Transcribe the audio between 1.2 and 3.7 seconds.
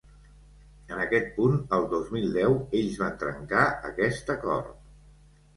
punt, el dos mil deu, ells van trencar